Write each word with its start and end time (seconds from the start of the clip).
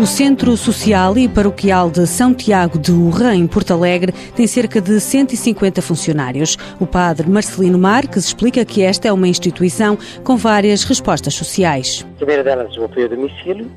O 0.00 0.06
Centro 0.06 0.56
Social 0.56 1.18
e 1.18 1.28
Paroquial 1.28 1.90
de 1.90 2.06
São 2.06 2.32
Tiago 2.32 2.78
de 2.78 2.90
Urra, 2.90 3.34
em 3.34 3.46
Porto 3.46 3.74
Alegre, 3.74 4.12
tem 4.34 4.46
cerca 4.46 4.80
de 4.80 4.98
150 4.98 5.82
funcionários. 5.82 6.56
O 6.80 6.86
padre 6.86 7.28
Marcelino 7.28 7.78
Marques 7.78 8.24
explica 8.24 8.64
que 8.64 8.82
esta 8.82 9.08
é 9.08 9.12
uma 9.12 9.28
instituição 9.28 9.98
com 10.24 10.38
várias 10.38 10.84
respostas 10.84 11.34
sociais. 11.34 12.06
A 12.14 12.16
primeira 12.16 12.42
delas, 12.42 12.74
o 12.78 12.84
apoio 12.84 13.10
ao 13.10 13.14
domicílio. 13.14 13.70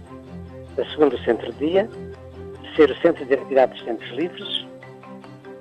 A 0.78 0.86
segunda, 0.91 1.14
o 1.14 1.20
centro 1.26 1.52
de 1.52 1.68
dia. 1.68 1.90
A 1.91 2.62
terceiro, 2.68 2.94
o 2.94 3.02
centro 3.02 3.26
de 3.26 3.34
atividades 3.34 3.80
de 3.80 3.84
centros 3.84 4.10
livres. 4.12 4.66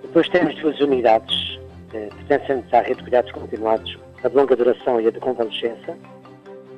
Depois 0.00 0.28
temos 0.28 0.54
duas 0.60 0.78
unidades 0.78 1.58
eh, 1.92 2.08
pertencentes 2.28 2.72
à 2.72 2.82
rede 2.82 2.98
de 2.98 3.02
cuidados 3.02 3.32
continuados, 3.32 3.98
a 4.22 4.28
de 4.28 4.36
longa 4.36 4.54
duração 4.54 5.00
e 5.00 5.08
a 5.08 5.10
de 5.10 5.18
convalescença. 5.18 5.98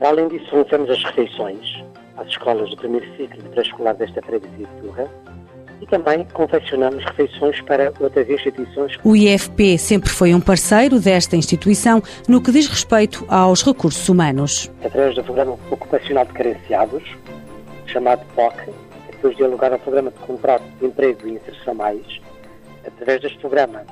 Além 0.00 0.28
disso, 0.28 0.48
fornecemos 0.48 0.88
as 0.88 1.04
refeições 1.04 1.83
às 2.16 2.28
escolas 2.28 2.70
do 2.70 2.76
primeiro 2.76 3.06
ciclo 3.16 3.42
de 3.42 3.48
pré-escolar 3.50 3.94
desta 3.94 4.22
freguesia 4.22 4.66
de 4.66 4.82
Turra 4.82 5.10
e 5.80 5.86
também 5.86 6.24
confeccionamos 6.32 7.04
refeições 7.04 7.60
para 7.62 7.92
outras 8.00 8.28
instituições. 8.28 8.98
O 9.04 9.14
IFP 9.14 9.76
sempre 9.76 10.08
foi 10.08 10.34
um 10.34 10.40
parceiro 10.40 11.00
desta 11.00 11.36
instituição 11.36 12.02
no 12.28 12.40
que 12.40 12.52
diz 12.52 12.68
respeito 12.68 13.24
aos 13.28 13.62
recursos 13.62 14.08
humanos. 14.08 14.70
Através 14.84 15.14
do 15.14 15.24
Programa 15.24 15.58
Ocupacional 15.70 16.24
de 16.24 16.32
Carenciados, 16.32 17.02
chamado 17.86 18.24
POC, 18.34 18.70
depois 19.10 19.36
de 19.36 19.44
alugar 19.44 19.72
ao 19.72 19.78
Programa 19.78 20.10
de 20.10 20.18
Contrato 20.18 20.64
de 20.80 20.86
Emprego 20.86 21.26
e 21.28 21.32
Inserção 21.32 21.74
Mais, 21.74 22.20
através 22.86 23.20
deste 23.20 23.38
programa 23.38 23.82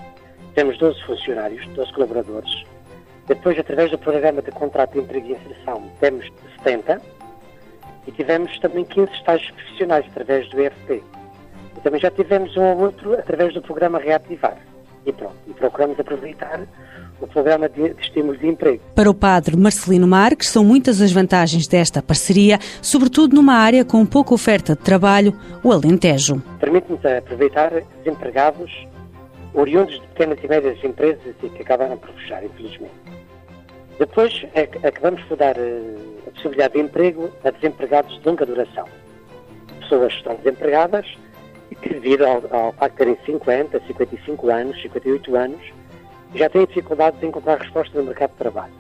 temos 0.55 0.79
12 0.79 1.03
funcionários, 1.05 1.67
12 1.69 1.93
colaboradores. 1.93 2.65
Depois, 3.27 3.59
através 3.59 3.91
do 3.91 3.99
Programa 3.99 4.43
de 4.43 4.51
Contrato 4.51 4.93
de 4.93 4.99
Emprego 4.99 5.29
e 5.29 5.33
Inserção, 5.33 5.83
temos 6.01 6.31
70 6.63 7.01
e 8.07 8.13
tivemos 8.13 8.59
também 8.59 8.85
15 8.85 9.13
estágios 9.13 9.51
profissionais 9.51 10.05
através 10.09 10.49
do 10.51 10.61
EFP. 10.61 11.03
E 11.77 11.81
também 11.81 12.01
já 12.01 12.11
tivemos 12.11 12.57
um 12.57 12.63
ou 12.63 12.81
outro 12.81 13.15
através 13.15 13.55
do 13.55 13.63
programa 13.63 13.99
Reativar. 13.99 14.57
E 15.05 15.13
pronto, 15.13 15.37
e 15.49 15.53
procuramos 15.53 15.99
aproveitar 15.99 16.61
o 17.21 17.27
programa 17.27 17.69
de, 17.69 17.95
de 17.95 18.03
estímulo 18.03 18.37
de 18.37 18.47
emprego. 18.47 18.83
Para 18.95 19.11
o 19.11 19.15
padre 19.15 19.57
Marcelino 19.57 20.07
Marques, 20.07 20.49
são 20.49 20.65
muitas 20.65 21.01
as 21.01 21.13
vantagens 21.13 21.67
desta 21.67 22.03
parceria, 22.03 22.59
sobretudo 22.81 23.35
numa 23.35 23.55
área 23.55 23.85
com 23.85 24.05
pouca 24.05 24.35
oferta 24.35 24.75
de 24.75 24.83
trabalho, 24.83 25.37
o 25.63 25.73
Alentejo. 25.73 26.43
Permite-nos 26.59 27.05
aproveitar 27.05 27.71
desempregados 27.99 28.71
oriundos 29.55 30.01
de 30.01 30.07
pequenas 30.09 30.39
e 30.43 30.49
médias 30.49 30.85
empresas 30.85 31.35
e 31.43 31.49
que 31.49 31.63
acabaram 31.63 31.97
por 31.97 32.11
fechar, 32.15 32.45
infelizmente. 32.45 32.93
Depois, 33.99 34.45
acabamos 34.87 35.23
por 35.25 35.37
dar 35.37 35.55
a 35.59 36.31
possibilidade 36.31 36.75
de 36.75 36.81
emprego 36.81 37.31
a 37.45 37.51
desempregados 37.51 38.19
de 38.19 38.27
longa 38.27 38.47
duração. 38.47 38.87
Pessoas 39.81 40.13
que 40.13 40.19
estão 40.19 40.35
desempregadas 40.37 41.07
e 41.71 41.75
que, 41.75 41.91
devido 41.91 42.25
ao, 42.25 42.43
ao 42.55 42.73
facto 42.73 42.93
de 42.93 42.99
terem 42.99 43.19
50, 43.25 43.81
55 43.87 44.51
anos, 44.51 44.83
58 44.83 45.37
anos, 45.37 45.73
já 46.35 46.49
têm 46.49 46.67
dificuldades 46.67 47.23
em 47.23 47.27
encontrar 47.27 47.59
resposta 47.59 47.99
no 47.99 48.05
mercado 48.05 48.31
de 48.31 48.39
trabalho. 48.39 48.73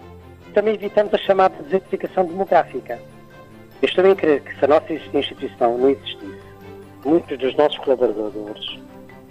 Também 0.54 0.74
evitamos 0.74 1.12
a 1.14 1.18
chamada 1.18 1.62
desertificação 1.62 2.24
demográfica. 2.26 2.98
Eu 3.80 3.88
estou 3.88 4.06
em 4.06 4.14
crer 4.14 4.42
que 4.42 4.58
se 4.58 4.64
a 4.64 4.68
nossa 4.68 4.92
instituição 4.92 5.76
não 5.76 5.90
existisse, 5.90 6.40
muitos 7.04 7.38
dos 7.38 7.54
nossos 7.56 7.78
colaboradores 7.78 8.78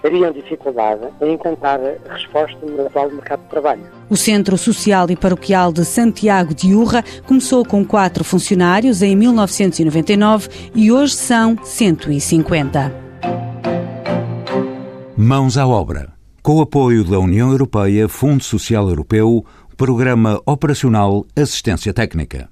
teriam 0.01 0.31
dificuldade 0.31 1.01
em 1.21 1.33
encontrar 1.33 1.79
resposta 2.09 2.57
no 2.65 2.85
atual 2.85 3.09
mercado 3.11 3.41
de 3.41 3.49
trabalho. 3.49 3.81
O 4.09 4.17
Centro 4.17 4.57
Social 4.57 5.09
e 5.09 5.15
Paroquial 5.15 5.71
de 5.71 5.85
Santiago 5.85 6.53
de 6.53 6.73
Urra 6.75 7.03
começou 7.25 7.65
com 7.65 7.85
quatro 7.85 8.23
funcionários 8.23 9.01
em 9.01 9.15
1999 9.15 10.49
e 10.75 10.91
hoje 10.91 11.13
são 11.13 11.57
150. 11.63 12.93
Mãos 15.15 15.57
à 15.57 15.67
obra. 15.67 16.13
Com 16.41 16.55
o 16.55 16.61
apoio 16.61 17.03
da 17.03 17.19
União 17.19 17.51
Europeia, 17.51 18.09
Fundo 18.09 18.43
Social 18.43 18.89
Europeu, 18.89 19.45
Programa 19.77 20.41
Operacional 20.45 21.23
Assistência 21.35 21.93
Técnica. 21.93 22.49